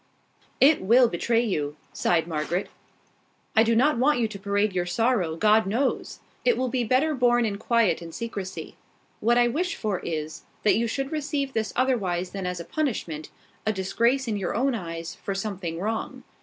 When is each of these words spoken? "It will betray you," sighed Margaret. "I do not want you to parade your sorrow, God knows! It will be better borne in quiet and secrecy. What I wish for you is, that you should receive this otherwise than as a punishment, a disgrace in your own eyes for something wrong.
"It 0.59 0.81
will 0.81 1.07
betray 1.07 1.43
you," 1.45 1.75
sighed 1.93 2.27
Margaret. 2.27 2.69
"I 3.55 3.61
do 3.61 3.75
not 3.75 3.99
want 3.99 4.17
you 4.19 4.27
to 4.29 4.39
parade 4.39 4.73
your 4.73 4.87
sorrow, 4.87 5.35
God 5.35 5.67
knows! 5.67 6.21
It 6.43 6.57
will 6.57 6.69
be 6.69 6.83
better 6.83 7.13
borne 7.13 7.45
in 7.45 7.59
quiet 7.59 8.01
and 8.01 8.11
secrecy. 8.11 8.77
What 9.19 9.37
I 9.37 9.47
wish 9.47 9.75
for 9.75 10.01
you 10.03 10.11
is, 10.23 10.41
that 10.63 10.75
you 10.75 10.87
should 10.87 11.11
receive 11.11 11.53
this 11.53 11.71
otherwise 11.75 12.31
than 12.31 12.47
as 12.47 12.59
a 12.59 12.65
punishment, 12.65 13.29
a 13.63 13.71
disgrace 13.71 14.27
in 14.27 14.37
your 14.37 14.55
own 14.55 14.73
eyes 14.73 15.13
for 15.13 15.35
something 15.35 15.79
wrong. 15.79 16.23